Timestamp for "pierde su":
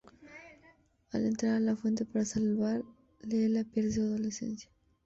3.65-4.01